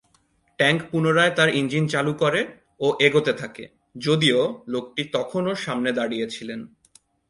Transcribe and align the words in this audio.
Tank 0.59 0.79
পুনরায় 0.91 1.33
তার 1.35 1.49
engine 1.55 1.85
চালু 1.87 2.13
করে 2.13 2.41
ও 2.79 2.87
এগোতে 2.99 3.33
থাকে 3.33 3.63
যদিও 3.97 4.39
লোকটি 4.67 5.03
তখনও 5.11 5.53
সামনে 5.55 5.91
দাড়িয়ে 5.91 6.27
ছিলেন। 6.29 6.59